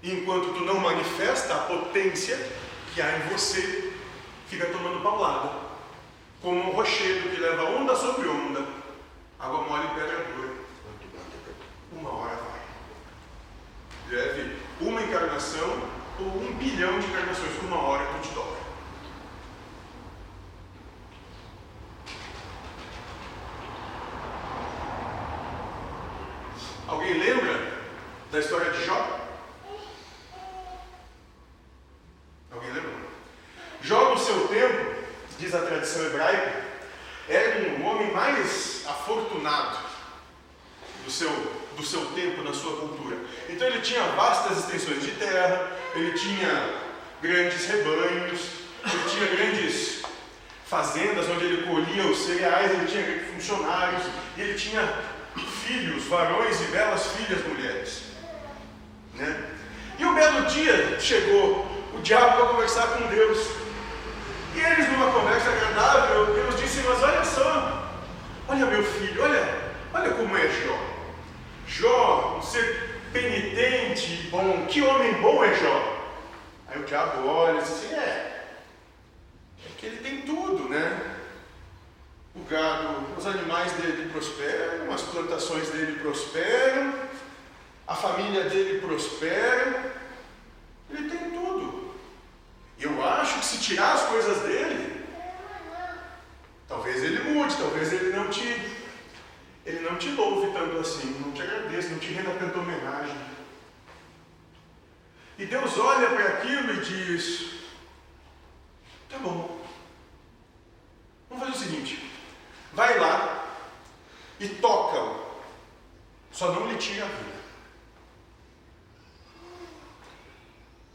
Enquanto 0.03 0.53
tu 0.53 0.61
não 0.61 0.79
manifesta 0.79 1.55
a 1.55 1.59
potência 1.61 2.39
que 2.95 3.01
há 3.01 3.17
em 3.17 3.29
você, 3.31 3.95
fica 4.47 4.67
tomando 4.67 5.03
paulada. 5.03 5.53
Como 6.43 6.61
um 6.61 6.73
rochedo 6.73 7.31
que 7.31 7.41
leva 7.41 7.65
onda 7.65 7.97
sobre 7.97 8.29
onda, 8.29 8.63
água 9.39 9.63
mole 9.63 9.87
e 9.87 9.95
pedra 9.95 10.25
dura. 10.35 10.51
Uma 11.93 12.11
hora 12.11 12.37
vai. 12.37 14.19
Leve 14.19 14.57
uma 14.83 15.01
encarnação 15.01 15.89
ou 16.19 16.27
um 16.27 16.53
bilhão 16.59 16.99
de 16.99 17.07
encarnações, 17.07 17.63
uma 17.63 17.79
hora 17.79 18.05
tu 18.05 18.29
te 18.29 18.35
dobra. 18.35 18.61
Alguém 26.91 27.15
lembra 27.15 27.73
da 28.33 28.41
história 28.41 28.73
de 28.73 28.85
Jó? 28.85 29.21
Alguém 32.51 32.73
lembra? 32.73 32.91
Jó, 33.81 34.11
no 34.11 34.19
seu 34.31 34.49
tempo, 34.49 34.95
diz 35.39 35.55
a 35.55 35.61
tradição 35.61 36.07
hebraica, 36.07 36.63
era 37.29 37.69
um 37.71 37.87
homem 37.87 38.13
mais 38.13 38.85
afortunado 38.87 39.79
do 41.05 41.11
seu, 41.11 41.31
do 41.77 41.85
seu 41.85 42.05
tempo, 42.07 42.43
na 42.43 42.53
sua 42.53 42.77
cultura. 42.77 43.17
Então 43.49 43.67
ele 43.67 43.81
tinha 43.81 44.03
vastas 44.13 44.59
extensões 44.59 45.03
de 45.03 45.13
terra, 45.13 45.73
ele 45.95 46.13
tinha 46.13 46.75
grandes 47.21 47.67
rebanhos, 47.67 48.41
ele 48.85 49.11
tinha 49.11 49.27
grandes 49.27 50.03
fazendas 50.67 51.29
onde 51.29 51.45
ele 51.45 51.67
colhia 51.67 52.07
os 52.07 52.19
cereais, 52.19 52.71
ele 52.71 52.87
tinha 52.87 53.25
funcionários, 53.33 54.05
ele 54.39 54.55
tinha 54.55 54.83
filhos, 55.65 56.05
varões 56.05 56.61
e 56.61 56.65
belas 56.65 57.07
filhas 57.13 57.45
mulheres. 57.47 58.03
Né? 59.15 59.51
E 59.99 60.05
um 60.05 60.15
belo 60.15 60.47
dia 60.47 60.99
chegou 61.01 61.67
o 61.93 62.01
diabo 62.01 62.37
para 62.37 62.47
conversar 62.47 62.87
com 62.89 63.09
Deus. 63.09 63.60
E 64.55 64.61
eles, 64.61 64.89
numa 64.91 65.13
conversa 65.13 65.51
agradável, 65.51 66.35
Deus 66.35 66.57
disse: 66.61 66.83
Mas 66.83 67.03
olha 67.03 67.25
só, 67.25 67.91
olha 68.49 68.67
meu 68.67 68.83
filho, 68.83 69.23
olha, 69.23 69.73
olha 69.95 70.11
como 70.13 70.37
é 70.37 70.49
Jó. 70.49 70.79
Jó, 71.67 72.37
um 72.39 72.43
ser 72.43 73.01
penitente 73.13 74.13
e 74.13 74.29
bom, 74.31 74.67
que 74.67 74.83
homem 74.83 75.15
bom 75.15 75.45
é 75.45 75.55
Jó. 75.55 76.01
Aí 76.69 76.81
o 76.81 76.85
diabo 76.85 77.29
olha 77.29 77.59
e 77.59 77.63
diz 77.63 77.71
assim: 77.71 77.95
É, 77.95 78.47
é 79.67 79.69
que 79.79 79.87
ele 79.87 79.97
tem 79.99 80.23
tudo, 80.23 80.69
né? 80.69 81.17
O 82.35 82.45
gado, 82.45 83.07
os 83.19 83.27
animais 83.27 83.73
dele 83.73 84.11
prosperam, 84.11 84.93
as 84.93 85.03
plantações 85.03 85.69
dele 85.71 85.99
prosperam, 86.01 86.95
a 87.87 87.95
família 87.95 88.45
dele 88.45 88.81
prospera, 88.81 89.93
ele 90.91 91.11
tem 91.11 91.31
tudo. 91.31 91.70
Eu 92.81 93.05
acho 93.05 93.41
que 93.41 93.45
se 93.45 93.59
tirar 93.59 93.93
as 93.93 94.05
coisas 94.05 94.39
dele, 94.41 95.07
talvez 96.67 97.03
ele 97.03 97.23
mude, 97.25 97.55
talvez 97.57 97.93
ele 97.93 98.17
não 98.17 98.31
te, 98.31 98.43
ele 99.67 99.81
não 99.81 99.99
te 99.99 100.09
louve 100.13 100.51
tanto 100.51 100.79
assim, 100.79 101.11
não 101.21 101.31
te 101.33 101.43
agradeça, 101.43 101.91
não 101.91 101.99
te 101.99 102.07
renda 102.07 102.31
tanta 102.39 102.59
homenagem. 102.59 103.15
E 105.37 105.45
Deus 105.45 105.77
olha 105.77 106.09
para 106.09 106.29
aquilo 106.29 106.73
e 106.73 106.81
diz: 106.81 107.51
Tá 109.11 109.19
bom, 109.19 109.61
vamos 111.29 111.45
fazer 111.45 111.59
o 111.59 111.69
seguinte, 111.69 112.11
vai 112.73 112.99
lá 112.99 113.47
e 114.39 114.49
toca-o, 114.49 115.37
só 116.33 116.51
não 116.53 116.67
lhe 116.67 116.79
tira 116.79 117.05
a 117.05 117.09
vida. 117.09 117.41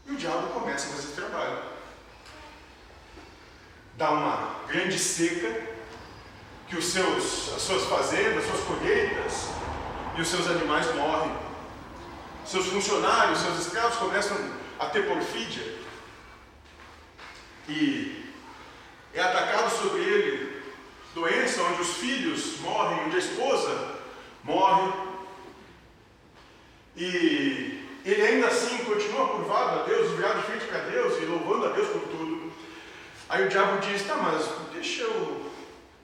E 0.06 0.12
o 0.12 0.16
diabo 0.16 0.48
começa 0.48 0.88
a 0.88 0.96
fazer 0.96 1.14
trabalho. 1.14 1.75
Dá 3.96 4.10
uma 4.10 4.56
grande 4.68 4.98
seca, 4.98 5.76
que 6.68 6.76
os 6.76 6.84
seus, 6.84 7.54
as 7.54 7.62
suas 7.62 7.84
fazendas, 7.84 8.44
as 8.44 8.50
suas 8.50 8.64
colheitas 8.64 9.48
e 10.16 10.20
os 10.20 10.28
seus 10.28 10.48
animais 10.48 10.94
morrem. 10.94 11.34
Seus 12.44 12.66
funcionários, 12.66 13.38
seus 13.38 13.66
escravos 13.66 13.96
começam 13.96 14.36
a 14.78 14.86
ter 14.86 15.06
porfídia. 15.06 15.64
E 17.68 18.32
é 19.14 19.22
atacado 19.22 19.70
sobre 19.70 20.02
ele 20.02 20.62
doença 21.14 21.62
onde 21.62 21.80
os 21.80 21.94
filhos 21.94 22.60
morrem, 22.60 23.06
onde 23.06 23.16
a 23.16 23.18
esposa 23.18 23.96
morre. 24.44 24.92
E 26.94 27.82
ele 28.04 28.22
ainda 28.22 28.48
assim 28.48 28.78
continua 28.84 29.28
curvado 29.28 29.80
a 29.80 29.82
Deus, 29.84 30.12
virado 30.12 30.40
de 30.40 30.46
frente 30.46 30.66
para 30.66 30.80
Deus 30.80 31.20
e 31.20 31.24
louvando 31.24 31.66
a 31.66 31.70
Deus 31.70 31.88
por 31.88 32.02
tudo. 32.02 32.15
Aí 33.28 33.44
o 33.44 33.48
diabo 33.48 33.78
diz: 33.80 34.06
Tá, 34.06 34.16
mas 34.16 34.48
deixa 34.72 35.02
eu. 35.02 35.52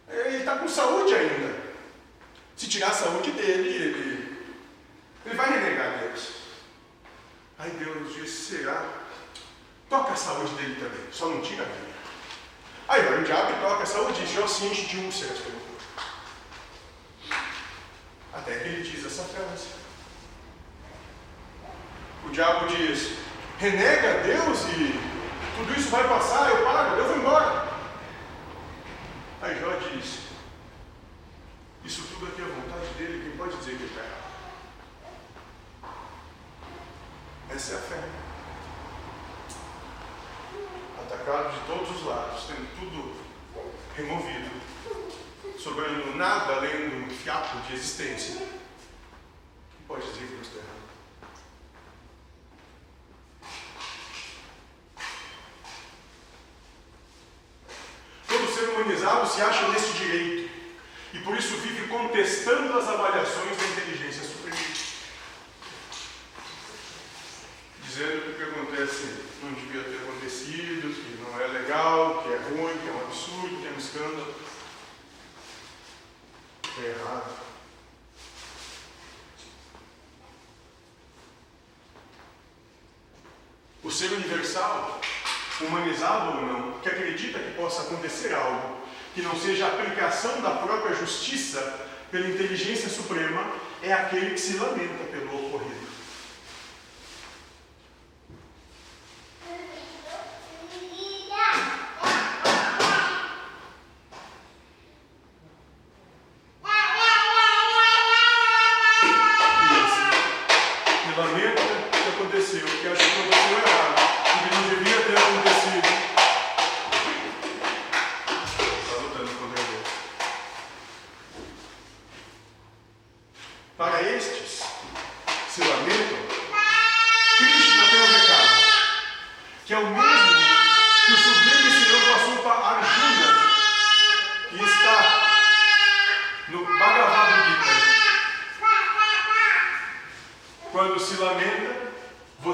Ele 0.09 0.39
está 0.39 0.57
com 0.57 0.69
saúde 0.69 1.15
ainda. 1.15 1.55
Se 2.57 2.69
tirar 2.69 2.89
a 2.89 2.95
saúde 2.95 3.31
dele, 3.33 3.69
ele, 3.69 4.47
ele 5.25 5.35
vai 5.35 5.51
renegar 5.51 5.99
Deus. 5.99 6.29
Aí 7.59 7.71
Deus 7.71 8.15
diz: 8.15 8.31
Será? 8.31 8.85
Toca 9.89 10.13
a 10.13 10.17
saúde 10.17 10.55
dele 10.55 10.77
também, 10.77 11.13
só 11.13 11.29
não 11.29 11.43
tira 11.43 11.63
a 11.63 11.67
vida. 11.67 11.93
Aí 12.89 13.03
vai 13.03 13.21
o 13.21 13.25
diabo 13.25 13.53
e 13.53 13.61
toca 13.61 13.83
a 13.83 13.87
saúde 13.87 14.23
e 14.23 14.27
já 14.27 14.49
se 14.49 14.65
enche 14.65 14.87
de 14.87 14.97
úlceras 14.99 15.39
pelo 15.39 15.61
corpo. 15.61 15.73
Até 18.33 18.59
que 18.59 18.69
ele 18.69 18.83
diz 18.83 19.05
essa 19.07 19.23
frase. 19.25 19.69
O 22.27 22.31
diabo 22.31 22.67
diz: 22.67 23.13
renega 23.59 24.23
Deus 24.25 24.61
e 24.77 25.12
tudo 25.63 25.79
isso 25.79 25.91
vai 25.91 26.09
passar, 26.09 26.51
eu 26.51 26.65
pago, 26.65 26.97
eu 26.97 27.05
vou 27.07 27.17
embora. 27.17 27.69
Aí 29.41 29.61
Jó 29.61 29.71
diz: 29.77 30.23
Isso 31.85 32.03
tudo 32.09 32.27
aqui 32.27 32.43
é 32.43 32.45
a 32.45 32.49
vontade 32.49 32.95
dele, 32.95 33.23
quem 33.23 33.37
pode 33.37 33.57
dizer 33.57 33.77
que 33.77 33.83
ele 33.85 33.87
está 33.87 34.01
errado? 34.01 34.23
Essa 37.51 37.75
é 37.75 37.77
a 37.77 37.81
fé. 37.81 38.03
Atacado 41.01 41.53
de 41.53 41.67
todos 41.67 41.97
os 41.97 42.07
lados, 42.07 42.45
tendo 42.47 42.81
tudo 42.81 43.17
removido, 43.97 44.51
sobrando 45.59 46.17
nada 46.17 46.57
além 46.57 46.91
de 46.91 46.97
um 46.97 47.11
fiapo 47.11 47.59
de 47.69 47.75
existência. 47.75 48.37
Quem 48.37 49.87
pode 49.87 50.03
dizer 50.07 50.27
que 50.27 50.35
Deus 50.35 50.47
está 50.49 50.59
errado? 50.59 50.83
Se 58.83 59.41
acha 59.41 59.69
nesse 59.69 59.93
direito 59.93 60.51
e 61.13 61.19
por 61.21 61.37
isso 61.37 61.57
vive 61.59 61.89
contestando 61.89 62.77
as 62.77 62.89
avaliações 62.89 63.57
da 63.57 63.65
inteligência 63.69 64.25
suprema. 64.25 64.57
Dizendo 67.85 68.23
que 68.23 68.31
o 68.31 68.35
que 68.35 68.43
acontece 68.43 69.23
não 69.43 69.53
devia 69.53 69.85
ter 69.85 69.97
acontecido, 69.99 70.95
que 70.95 71.23
não 71.23 71.41
é 71.41 71.47
legal, 71.47 72.23
que 72.23 72.33
é 72.33 72.37
ruim, 72.37 72.79
que 72.79 72.89
é 72.89 72.93
um 72.93 73.01
absurdo, 73.07 73.61
que 73.61 73.67
é 73.67 73.71
um 73.71 73.79
escândalo. 73.79 74.35
É 76.79 76.89
errado. 76.89 77.43
O 83.85 83.91
ser 83.91 84.13
universal, 84.13 85.01
humanizado 85.67 86.39
ou 86.39 86.47
não, 86.47 86.73
que 86.81 86.89
acredita 86.89 87.39
que 87.39 87.55
possa 87.55 87.83
acontecer 87.83 88.35
algo 88.35 88.83
que 89.15 89.23
não 89.23 89.37
seja 89.37 89.67
a 89.67 89.69
aplicação 89.69 90.41
da 90.41 90.51
própria 90.51 90.95
justiça 90.95 91.61
pela 92.11 92.29
inteligência 92.29 92.89
suprema, 92.89 93.45
é 93.83 93.93
aquele 93.93 94.31
que 94.31 94.41
se 94.41 94.57
lamenta 94.57 95.05
pelo 95.11 95.47
ocorrido. 95.47 95.72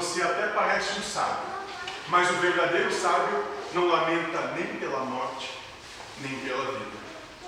Você 0.09 0.23
até 0.23 0.47
parece 0.47 0.99
um 0.99 1.03
sábio, 1.03 1.53
mas 2.07 2.31
o 2.31 2.33
verdadeiro 2.37 2.91
sábio 2.91 3.45
não 3.75 3.87
lamenta 3.87 4.53
nem 4.55 4.65
pela 4.79 5.01
morte, 5.05 5.51
nem 6.21 6.35
pela 6.39 6.71
vida. 6.71 6.97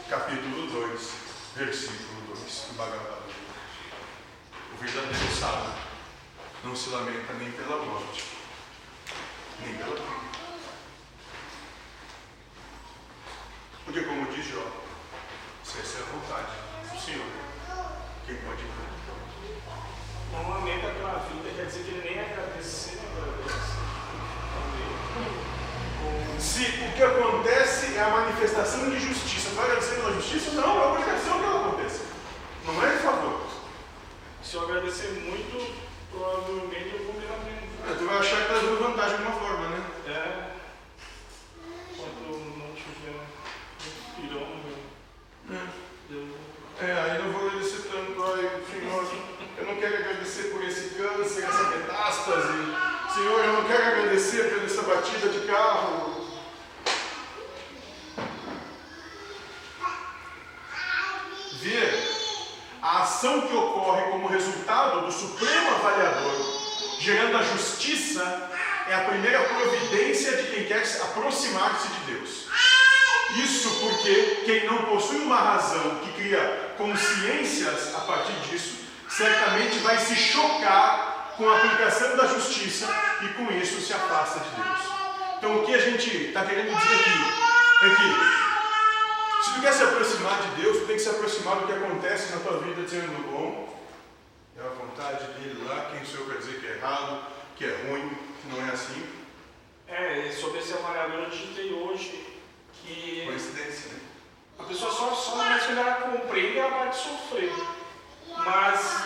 Capítulo 0.08 0.68
2, 0.68 1.12
versículo 1.56 2.22
2 2.28 2.40
do 2.40 2.74
Bhagavad 2.78 3.22
Gita. 3.28 4.62
O 4.74 4.78
verdadeiro 4.78 5.36
sábio 5.40 5.74
não 6.64 6.76
se 6.76 6.90
lamenta 6.92 7.34
nem 7.34 7.52
pela 7.52 7.84
morte, 7.84 8.26
nem 9.62 9.74
pela 9.74 9.96
vida. 9.96 10.22
Porque, 13.86 14.02
como 14.02 14.32
diz 14.32 14.46
Jó, 14.46 14.68
se 15.64 15.80
essa 15.80 15.98
é 15.98 16.02
a 16.02 16.06
vontade 16.06 16.94
do 16.94 17.02
Senhor, 17.02 17.26
quem 18.28 18.36
pode 18.36 18.62
ver? 18.62 18.92
Não 20.32 20.50
lamenta 20.50 20.88
pela 20.88 21.20
vida, 21.20 21.54
quer 21.54 21.66
dizer 21.66 21.84
que 21.84 21.90
ele 21.92 22.10
nem 22.10 22.20
agradeceu 22.20 23.00
a 23.02 23.36
Deus. 23.36 23.52
Se 26.42 26.64
o 26.64 26.92
que 26.96 27.04
acontece 27.04 27.96
é 27.96 28.02
a 28.02 28.10
manifestação 28.10 28.90
de 28.90 29.00
justiça, 29.00 29.50
tu 29.50 29.56
vai 29.56 29.66
agradecer 29.66 29.96
pela 29.96 30.14
justiça? 30.14 30.52
Não, 30.52 30.82
é 30.84 30.88
obrigação 30.88 31.40
que 31.40 31.46
ela 31.46 31.68
aconteça. 31.68 32.02
Não 32.66 32.84
é 32.86 32.92
de 32.96 32.98
favor. 33.04 33.42
Se 34.44 34.56
eu 34.56 34.64
agradecer 34.64 35.08
muito, 35.26 35.74
provavelmente 36.12 36.94
eu 36.94 37.06
vou 37.06 37.14
me 37.14 37.26
lamentar. 37.26 37.92
É, 37.92 37.94
Tu 37.98 38.06
vai 38.06 38.18
achar 38.18 38.36
que 38.38 38.42
está 38.42 38.54
dando 38.56 38.80
vantagem 38.84 39.18
de 39.18 39.24
uma 39.24 39.32
forma, 39.34 39.70
né? 39.70 39.84
É. 40.08 40.52
Quando 41.96 42.58
não 42.58 42.74
tiver 42.74 43.16
um 43.16 44.22
pirão, 44.22 44.48
eu- 45.50 46.18
eu 46.18 46.42
É, 46.82 46.92
aí 46.94 47.22
não 47.22 47.32
vou 47.32 47.48
agradecer 47.48 47.88
tanto, 47.92 48.24
ai, 48.24 48.64
Senhor, 48.72 49.08
eu 49.60 49.66
não 49.68 49.76
quero 49.76 49.96
agradecer 49.98 50.44
por 50.52 50.64
esse 50.64 50.96
câncer, 50.96 51.44
essa 51.44 51.64
metástase. 51.70 52.48
Senhor, 53.14 53.40
eu 53.46 53.54
não 53.54 53.64
quero 53.66 53.84
agradecer 53.86 54.50
por 54.50 54.64
essa 54.66 54.82
batida 54.82 55.30
de 55.30 55.46
carro. 55.46 56.10
Vê, 61.62 61.78
a 62.82 63.02
ação 63.04 63.42
que 63.42 63.56
ocorre 63.56 64.04
como 64.12 64.28
resultado 64.28 65.06
do 65.06 65.12
Supremo 65.12 65.72
Avaliador, 65.76 66.34
gerando 67.00 67.38
a 67.38 67.44
justiça, 67.44 68.50
é 68.88 68.96
a 68.96 69.02
primeira 69.02 69.40
providência 69.44 70.38
de 70.38 70.44
quem 70.52 70.66
quer 70.66 70.86
se 70.86 71.02
aproximar-se 71.02 71.88
de 71.90 72.14
Deus. 72.14 72.48
Isso 73.36 73.70
porque 73.80 74.42
quem 74.46 74.66
não 74.66 74.80
possui 74.86 75.18
uma 75.20 75.38
razão 75.38 76.00
que 76.04 76.12
cria 76.14 76.74
consciências 76.92 77.96
a 77.96 78.02
partir 78.02 78.34
disso, 78.50 78.86
certamente 79.08 79.78
vai 79.80 79.98
se 79.98 80.16
chocar 80.16 81.34
com 81.38 81.50
a 81.50 81.58
aplicação 81.58 82.18
da 82.18 82.28
justiça 82.28 82.88
e 83.24 83.28
com 83.30 83.52
isso 83.54 83.80
se 83.82 83.94
afasta 83.94 84.40
de 84.42 84.50
Deus. 84.50 84.80
Então 85.38 85.58
o 85.58 85.66
que 85.66 85.74
a 85.74 85.80
gente 85.80 86.28
está 86.28 86.46
querendo 86.46 86.76
dizer 86.78 86.96
aqui 86.96 87.86
é 87.86 87.96
que 87.96 89.46
se 89.46 89.54
tu 89.54 89.62
quer 89.62 89.74
se 89.74 89.84
aproximar 89.84 90.42
de 90.42 90.62
Deus, 90.62 90.80
tu 90.80 90.86
tem 90.86 90.96
que 90.98 91.02
se 91.02 91.10
aproximar 91.10 91.56
do 91.58 91.68
que 91.68 91.74
acontece 91.74 92.34
na 92.34 92.42
tua 92.42 92.60
vida 92.60 92.84
dizendo 92.84 93.32
bom, 93.32 93.82
é 94.58 94.62
a 94.62 94.70
vontade 94.70 95.24
dele 95.34 95.66
lá, 95.68 95.90
quem 95.92 96.06
sou 96.06 96.22
eu 96.22 96.26
para 96.28 96.38
dizer 96.38 96.60
que 96.60 96.68
é 96.68 96.76
errado, 96.76 97.24
que 97.56 97.66
é 97.66 97.88
ruim, 97.88 98.10
que 98.10 98.48
não 98.50 98.68
é 98.68 98.72
assim. 98.72 99.04
É, 99.88 100.32
sobre 100.32 100.60
esse 100.60 100.74
avaliador 100.74 101.24
eu 101.24 101.30
digitei 101.30 101.74
hoje 101.74 102.28
que 102.74 103.24
Coincidência, 103.26 103.92
né? 103.92 104.11
A 104.60 104.64
pessoa 104.64 104.92
só, 104.92 105.12
só 105.12 105.36
mas 105.38 105.64
quando 105.64 105.78
ela 105.80 105.96
compreende, 105.96 106.60
ela 106.60 106.78
vai 106.78 106.94
sofrer. 106.94 107.54
Mas 108.38 109.04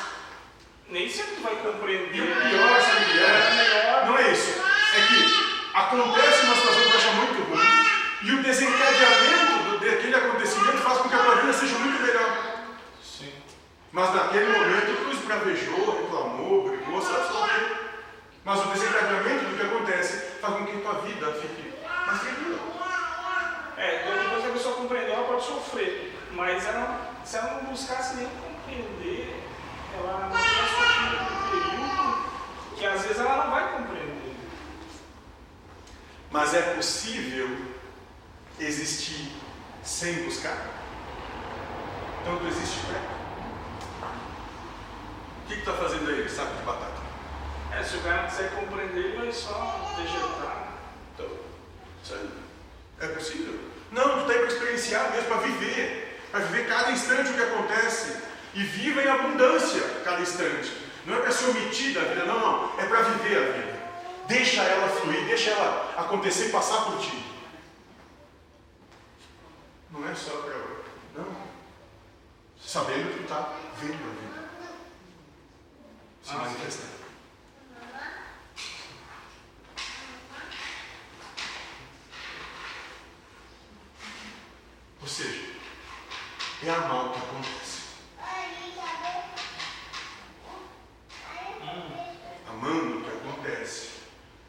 nem 0.90 1.10
sempre 1.10 1.36
tu 1.36 1.42
vai 1.42 1.56
compreender. 1.56 2.16
E 2.16 2.22
o 2.22 2.26
pior, 2.26 2.82
sabe 2.82 3.20
é? 3.20 4.06
Não 4.06 4.18
é 4.18 4.32
isso. 4.32 4.60
É 4.60 5.02
que 5.08 5.56
acontece 5.74 6.46
uma 6.46 6.56
situação 6.56 6.84
que 6.84 6.92
tu 6.92 6.98
acha 6.98 7.12
muito 7.12 7.52
ruim 7.52 7.86
e 8.22 8.32
o 8.32 8.42
desencadeamento 8.42 9.80
daquele 9.80 10.16
acontecimento 10.16 10.78
faz 10.78 10.98
com 11.00 11.10
que 11.10 11.16
a 11.16 11.20
tua 11.20 11.36
vida 11.36 11.54
seja 11.54 11.78
muito 11.78 12.02
melhor. 12.02 12.56
Sim. 13.04 13.32
Mas 13.92 14.16
naquele 14.16 14.46
momento 14.46 15.04
tu 15.04 15.12
esbravejou, 15.12 16.02
reclamou, 16.02 16.70
brigou, 16.70 17.02
sabe 17.02 17.28
só 17.28 17.44
o 17.44 17.48
quê? 17.48 17.76
Mas 18.44 18.66
o 18.66 18.70
desencadeamento 18.70 19.46
do 19.46 19.58
que 19.58 19.66
acontece 19.66 20.40
faz 20.40 20.56
com 20.56 20.66
que 20.66 20.78
a 20.78 20.82
tua 20.82 21.02
vida 21.02 21.34
fique 21.34 21.74
mais 22.06 22.22
tranquila. 22.22 22.60
É, 23.78 24.02
então 24.02 24.24
depois 24.24 24.42
que 24.44 24.50
a 24.50 24.54
pessoa 24.54 24.76
compreendeu, 24.76 25.14
ela 25.16 25.28
pode 25.28 25.35
sofrer. 25.46 26.14
Mas 26.32 26.66
ela, 26.66 27.12
se 27.24 27.38
ela 27.38 27.62
não 27.62 27.72
buscasse 27.72 28.16
nem 28.16 28.28
compreender, 28.28 29.44
ela 29.98 30.20
não 30.20 30.30
vai 30.30 30.44
sofrer 30.44 31.22
um 31.22 31.50
período 31.52 32.76
que 32.78 32.86
às 32.86 33.02
vezes 33.04 33.20
ela 33.20 33.46
não 33.46 33.52
vai 33.52 33.72
compreender. 33.78 34.36
Mas 36.32 36.54
é 36.54 36.62
possível 36.76 37.76
existir 38.60 39.32
sem 39.84 40.24
buscar? 40.24 40.68
Então 42.22 42.48
existe 42.48 42.80
fé? 42.80 43.02
O 45.44 45.48
que 45.48 45.54
está 45.54 45.74
fazendo 45.74 46.10
aí, 46.10 46.28
saco 46.28 46.58
de 46.58 46.64
batata? 46.64 47.06
É, 47.72 47.84
se 47.84 47.98
o 47.98 48.02
cara 48.02 48.24
não 48.24 48.30
quiser 48.30 48.52
compreender, 48.56 49.06
ele 49.06 49.18
vai 49.18 49.32
só 49.32 49.94
vegetar. 49.98 50.74
Então, 51.14 51.28
isso 52.04 52.16
é 53.00 53.08
possível? 53.08 53.75
Não, 53.92 54.04
tu 54.04 54.20
está 54.22 54.34
aí 54.34 54.40
para 54.40 54.48
experienciar 54.48 55.12
mesmo, 55.12 55.28
para 55.28 55.38
viver, 55.38 56.22
para 56.32 56.40
viver 56.42 56.68
cada 56.68 56.92
instante 56.92 57.32
o 57.32 57.34
que 57.34 57.42
acontece. 57.44 58.18
E 58.54 58.64
viva 58.64 59.04
em 59.04 59.08
abundância 59.08 59.82
cada 60.06 60.22
instante. 60.22 60.72
Não 61.06 61.16
é 61.18 61.20
para 61.20 61.32
se 61.32 61.44
omitir 61.46 61.94
da 61.94 62.02
vida, 62.02 62.24
não, 62.26 62.40
não. 62.40 62.80
É 62.80 62.86
para 62.86 63.02
viver 63.02 63.38
a 63.38 63.52
vida. 63.52 63.76
Deixa 64.28 64.62
ela 64.64 64.88
fluir, 64.88 65.26
deixa 65.26 65.52
ela 65.52 65.94
acontecer, 65.98 66.50
passar 66.52 66.86
por 66.86 67.00
ti. 67.00 67.24
Não 69.92 70.10
é 70.10 70.16
só 70.16 70.32
para. 70.38 70.56
Não. 71.16 71.36
Sabendo 72.60 73.12
que 73.12 73.18
tu 73.20 73.24
está 73.24 73.54
vendo 73.80 73.94
a 73.94 74.22
vida. 74.22 74.50
Se 76.24 76.32
Ah, 76.32 76.34
sim. 76.34 76.38
manifestar. 76.38 77.05
Ou 85.06 85.10
seja, 85.10 85.40
é 86.64 86.70
amar 86.72 87.06
o 87.06 87.14
que 87.14 87.20
acontece. 87.20 87.82
Amando 92.50 92.98
o 92.98 93.02
que 93.04 93.12
acontece, 93.12 93.90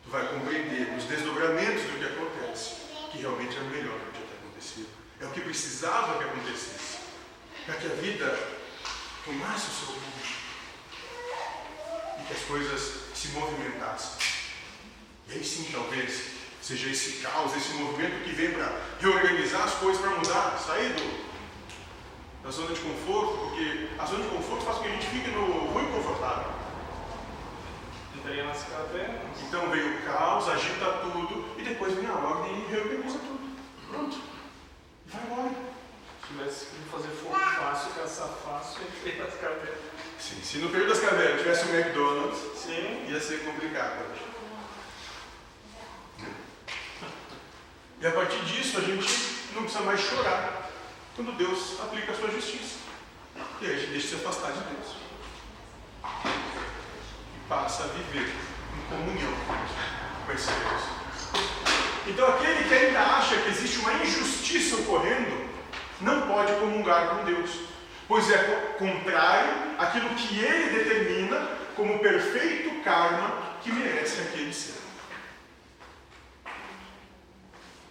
tu 0.02 0.08
vai 0.08 0.26
compreender 0.28 0.96
os 0.96 1.04
desdobramentos 1.04 1.82
do 1.82 1.98
que 1.98 2.04
acontece, 2.06 2.76
que 3.12 3.18
realmente 3.18 3.54
é 3.54 3.60
o 3.60 3.64
melhor 3.64 4.00
que 4.00 4.12
tinha 4.12 4.38
acontecido. 4.40 4.88
É 5.20 5.26
o 5.26 5.30
que 5.30 5.42
precisava 5.42 6.16
que 6.16 6.24
acontecesse. 6.24 7.00
Para 7.66 7.74
que 7.74 7.86
a 7.88 7.94
vida 7.96 8.38
tomasse 9.26 9.66
o 9.68 9.74
seu 9.74 9.88
rumo. 9.88 10.06
E 12.18 12.26
que 12.28 12.32
as 12.32 12.42
coisas 12.44 13.14
se 13.14 13.28
movimentassem. 13.28 14.26
E 15.28 15.32
aí 15.34 15.44
sim, 15.44 15.68
talvez, 15.70 16.30
seja 16.66 16.90
esse 16.90 17.22
caos, 17.22 17.56
esse 17.56 17.74
movimento 17.74 18.24
que 18.24 18.32
vem 18.32 18.50
para 18.50 18.76
reorganizar 18.98 19.62
as 19.62 19.74
coisas, 19.74 20.02
para 20.02 20.10
mudar, 20.10 20.58
sair 20.58 20.94
do, 20.94 21.26
da 22.42 22.50
zona 22.50 22.74
de 22.74 22.80
conforto, 22.80 23.38
porque 23.38 23.88
a 23.96 24.04
zona 24.04 24.24
de 24.24 24.30
conforto 24.30 24.64
faz 24.64 24.78
com 24.78 24.82
que 24.82 24.88
a 24.88 24.92
gente 24.92 25.06
fique 25.06 25.30
no 25.30 25.44
ruim 25.72 25.86
confortável. 25.92 26.56
Nas 28.26 28.64
cavernas. 28.64 29.40
Então 29.46 29.70
vem 29.70 29.80
o 29.80 30.02
caos, 30.02 30.48
agita 30.48 30.84
tudo, 30.94 31.48
e 31.56 31.62
depois 31.62 31.94
vem 31.94 32.06
a 32.06 32.12
ordem 32.12 32.58
e 32.58 32.72
reorganiza 32.72 33.18
tudo. 33.20 33.56
Pronto. 33.88 34.20
Vai 35.06 35.22
embora. 35.22 35.50
Se 36.20 36.26
tivesse 36.26 36.66
que 36.66 36.90
fazer 36.90 37.08
fogo 37.10 37.36
fácil, 37.36 37.90
caçar 37.92 38.28
fácil, 38.44 38.82
entrei 38.82 39.16
nas 39.16 39.32
cavernas. 39.34 39.78
Sim, 40.18 40.42
se 40.42 40.58
no 40.58 40.70
período 40.70 40.88
das 40.88 40.98
cavernas 40.98 41.40
tivesse 41.40 41.66
um 41.66 41.76
McDonald's, 41.76 42.38
Sim. 42.56 43.06
ia 43.08 43.20
ser 43.20 43.44
complicado. 43.44 44.35
E 48.06 48.08
a 48.08 48.12
partir 48.12 48.38
disso 48.44 48.78
a 48.78 48.82
gente 48.82 49.04
não 49.52 49.64
precisa 49.64 49.82
mais 49.82 49.98
chorar 50.00 50.70
quando 51.16 51.36
Deus 51.36 51.80
aplica 51.82 52.12
a 52.12 52.14
sua 52.14 52.30
justiça. 52.30 52.76
E 53.60 53.66
aí 53.66 53.72
a 53.74 53.78
gente 53.80 53.90
deixa 53.90 54.06
de 54.06 54.14
se 54.14 54.24
afastar 54.24 54.52
de 54.52 54.60
Deus. 54.60 54.94
E 56.04 57.48
passa 57.48 57.82
a 57.82 57.86
viver 57.88 58.32
em 58.32 58.88
comunhão 58.88 59.32
com 60.24 60.32
esse 60.32 60.46
Deus. 60.46 60.82
Então 62.06 62.28
aquele 62.28 62.68
que 62.68 62.74
ainda 62.74 63.00
acha 63.00 63.38
que 63.38 63.48
existe 63.48 63.78
uma 63.78 63.92
injustiça 63.94 64.76
ocorrendo, 64.76 65.44
não 66.00 66.28
pode 66.28 66.52
comungar 66.60 67.08
com 67.08 67.24
Deus, 67.24 67.50
pois 68.06 68.30
é 68.30 68.38
co- 68.38 68.84
contrário 68.84 69.52
àquilo 69.80 70.10
que 70.10 70.38
ele 70.38 70.78
determina 70.78 71.44
como 71.74 71.98
perfeito 71.98 72.84
karma 72.84 73.56
que 73.64 73.72
merece 73.72 74.20
aquele 74.20 74.52
ser. 74.54 74.85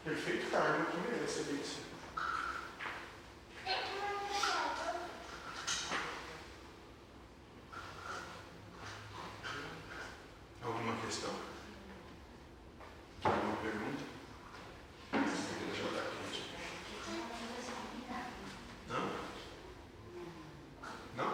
Perfeito 0.05 0.51
karma 0.51 0.85
que 0.85 0.97
merece 0.97 1.39
aquele 1.39 1.63
ser. 1.63 1.81
Alguma 10.63 10.95
questão? 10.97 11.31
Alguma 13.23 13.55
pergunta? 13.55 14.03
Deixa 15.11 15.81
eu 15.81 15.91
dar 15.91 16.01
aqui. 16.01 16.51
Não? 18.87 19.09
Não? 21.17 21.33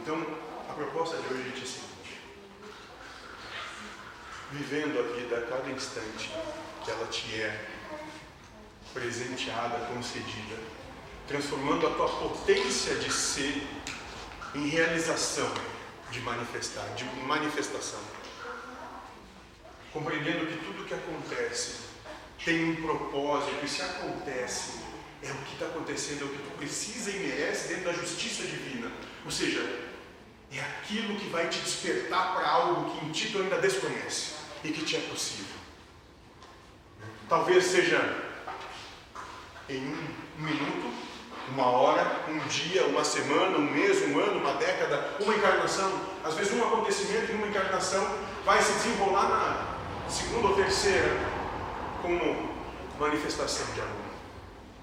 Então, 0.00 0.38
a 0.70 0.72
proposta 0.72 1.16
de 1.16 1.34
hoje 1.34 1.48
é 1.48 1.62
a 1.62 1.66
seguinte: 1.66 2.20
vivendo 4.52 5.00
a 5.00 5.16
vida 5.16 5.38
a 5.38 5.46
cada 5.48 5.68
instante 5.68 6.30
que 6.84 6.90
ela 6.90 7.06
te 7.06 7.40
é 7.40 7.68
presenteada, 8.92 9.86
concedida, 9.86 10.56
transformando 11.26 11.86
a 11.86 11.90
tua 11.90 12.08
potência 12.08 12.96
de 12.96 13.12
ser 13.12 13.66
em 14.54 14.68
realização 14.68 15.50
de 16.10 16.20
manifestar, 16.20 16.86
de 16.94 17.04
manifestação. 17.26 18.00
Compreendendo 19.92 20.46
que 20.46 20.64
tudo 20.64 20.84
que 20.86 20.94
acontece 20.94 21.92
tem 22.44 22.70
um 22.70 22.76
propósito, 22.76 23.64
e 23.64 23.68
se 23.68 23.82
acontece, 23.82 24.80
é 25.22 25.30
o 25.30 25.36
que 25.36 25.52
está 25.54 25.66
acontecendo, 25.66 26.22
é 26.22 26.24
o 26.24 26.28
que 26.28 26.42
tu 26.42 26.50
precisa 26.58 27.10
e 27.10 27.18
merece 27.20 27.68
dentro 27.68 27.84
da 27.84 27.92
justiça 27.92 28.42
divina. 28.42 28.90
Ou 29.24 29.30
seja, 29.30 29.60
é 30.52 30.60
aquilo 30.60 31.18
que 31.18 31.28
vai 31.28 31.48
te 31.48 31.60
despertar 31.60 32.34
para 32.34 32.48
algo 32.48 32.90
que 32.90 33.06
em 33.06 33.12
ti 33.12 33.30
tu 33.30 33.38
ainda 33.38 33.58
desconhece 33.58 34.34
e 34.64 34.70
que 34.70 34.84
te 34.84 34.96
é 34.96 35.00
possível. 35.00 35.61
Talvez 37.32 37.64
seja 37.64 37.98
em 39.66 39.78
um 39.78 40.44
minuto, 40.44 40.92
uma 41.48 41.64
hora, 41.64 42.20
um 42.28 42.38
dia, 42.40 42.84
uma 42.84 43.02
semana, 43.02 43.56
um 43.56 43.70
mês, 43.70 44.02
um 44.02 44.20
ano, 44.20 44.38
uma 44.38 44.52
década, 44.52 45.16
uma 45.18 45.34
encarnação. 45.34 45.90
Às 46.22 46.34
vezes 46.34 46.52
um 46.52 46.62
acontecimento 46.62 47.32
em 47.32 47.36
uma 47.36 47.46
encarnação 47.46 48.06
vai 48.44 48.60
se 48.60 48.74
desenrolar 48.74 49.30
na 49.30 50.10
segunda 50.10 50.48
ou 50.48 50.56
terceira 50.56 51.08
como 52.02 52.50
manifestação 53.00 53.64
de 53.72 53.80
amor. 53.80 54.12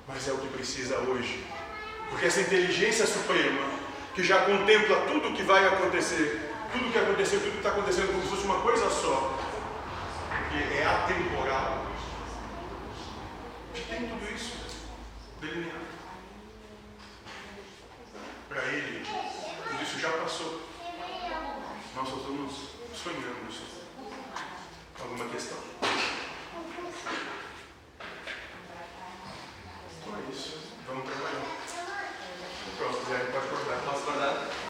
Mas 0.08 0.28
é 0.28 0.32
o 0.32 0.40
que 0.40 0.48
precisa 0.48 0.98
hoje. 1.02 1.46
Porque 2.10 2.26
essa 2.26 2.42
inteligência 2.42 3.06
suprema, 3.06 3.62
que 4.16 4.24
já 4.24 4.46
contempla 4.46 5.02
tudo 5.02 5.30
o 5.30 5.34
que 5.36 5.44
vai 5.44 5.68
acontecer, 5.68 6.50
tudo 6.74 6.88
o 6.88 6.92
que 6.92 6.98
aconteceu, 6.98 7.42
tudo 7.42 7.52
que 7.52 7.58
está 7.58 7.70
acontecendo 7.70 8.08
como 8.08 8.24
se 8.24 8.30
fosse 8.30 8.46
uma 8.46 8.60
coisa 8.62 8.90
só, 8.90 9.38
porque 10.30 10.78
é 10.80 10.88
atemporal, 10.88 11.89
tem 13.90 14.08
tudo 14.08 14.32
isso 14.34 14.58
delineado. 15.42 15.88
Para 18.48 18.66
ele, 18.66 19.06
tudo 19.06 19.84
isso 19.84 20.00
já 20.00 20.12
passou. 20.12 20.62
Nós 21.96 22.08
só 22.08 22.16
estamos 22.16 22.54
sonhando 22.96 23.50
isso. 23.50 23.64
Alguma 25.02 25.30
questão? 25.30 25.58
Então 30.02 30.16
é 30.16 30.32
isso. 30.32 30.74
Vamos 30.88 31.04
trabalhar. 31.06 31.46
Pronto, 32.78 33.06
Zé, 33.10 33.18
pode 33.32 33.48
acordar. 33.48 33.80
Posso 33.86 34.10
acordar? 34.10 34.60